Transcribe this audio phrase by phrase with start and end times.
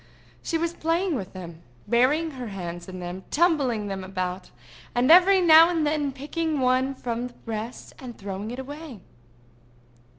[0.41, 4.49] She was playing with them—burying her hands in them, tumbling them about,
[4.95, 8.99] and every now and then picking one from the rest, and throwing it away.